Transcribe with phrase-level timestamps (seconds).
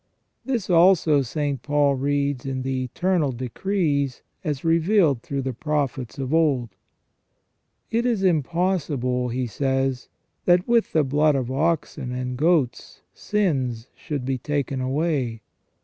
[0.43, 1.61] This also St.
[1.61, 6.69] Paul reads in the eternal decrees, as revealed through the prophets of old."
[7.91, 10.09] It is impos sible," he says,"
[10.45, 15.43] that with the blood of oxen and goats sins should be taken away.